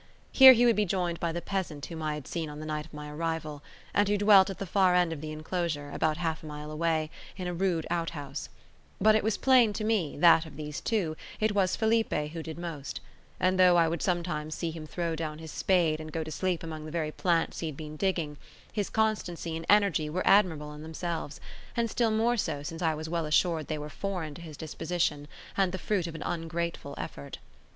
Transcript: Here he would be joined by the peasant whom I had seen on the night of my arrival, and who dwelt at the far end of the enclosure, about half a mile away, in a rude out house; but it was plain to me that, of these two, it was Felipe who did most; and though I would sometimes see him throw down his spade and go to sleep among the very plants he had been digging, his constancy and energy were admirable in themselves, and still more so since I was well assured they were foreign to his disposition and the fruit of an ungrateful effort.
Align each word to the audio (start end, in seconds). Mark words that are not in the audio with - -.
Here 0.31 0.53
he 0.53 0.65
would 0.65 0.75
be 0.75 0.85
joined 0.87 1.19
by 1.19 1.31
the 1.31 1.43
peasant 1.43 1.85
whom 1.85 2.01
I 2.01 2.15
had 2.15 2.25
seen 2.27 2.49
on 2.49 2.59
the 2.59 2.65
night 2.65 2.87
of 2.87 2.93
my 2.95 3.11
arrival, 3.11 3.61
and 3.93 4.09
who 4.09 4.17
dwelt 4.17 4.49
at 4.49 4.57
the 4.57 4.65
far 4.65 4.95
end 4.95 5.13
of 5.13 5.21
the 5.21 5.31
enclosure, 5.31 5.91
about 5.91 6.17
half 6.17 6.41
a 6.41 6.47
mile 6.47 6.71
away, 6.71 7.11
in 7.37 7.45
a 7.45 7.53
rude 7.53 7.85
out 7.91 8.09
house; 8.09 8.49
but 8.99 9.13
it 9.13 9.23
was 9.23 9.37
plain 9.37 9.73
to 9.73 9.83
me 9.83 10.17
that, 10.17 10.47
of 10.47 10.57
these 10.57 10.81
two, 10.81 11.15
it 11.39 11.51
was 11.51 11.75
Felipe 11.75 12.11
who 12.11 12.41
did 12.41 12.57
most; 12.57 12.99
and 13.39 13.59
though 13.59 13.77
I 13.77 13.87
would 13.87 14.01
sometimes 14.01 14.55
see 14.55 14.71
him 14.71 14.87
throw 14.87 15.15
down 15.15 15.37
his 15.37 15.51
spade 15.51 15.99
and 15.99 16.11
go 16.11 16.23
to 16.23 16.31
sleep 16.31 16.63
among 16.63 16.85
the 16.85 16.89
very 16.89 17.11
plants 17.11 17.59
he 17.59 17.67
had 17.67 17.77
been 17.77 17.95
digging, 17.95 18.37
his 18.73 18.89
constancy 18.89 19.55
and 19.55 19.67
energy 19.69 20.09
were 20.09 20.25
admirable 20.25 20.73
in 20.73 20.81
themselves, 20.81 21.39
and 21.77 21.91
still 21.91 22.09
more 22.09 22.37
so 22.37 22.63
since 22.63 22.81
I 22.81 22.95
was 22.95 23.07
well 23.07 23.27
assured 23.27 23.67
they 23.67 23.77
were 23.77 23.87
foreign 23.87 24.33
to 24.33 24.41
his 24.41 24.57
disposition 24.57 25.27
and 25.55 25.71
the 25.71 25.77
fruit 25.77 26.07
of 26.07 26.15
an 26.15 26.23
ungrateful 26.23 26.95
effort. 26.97 27.37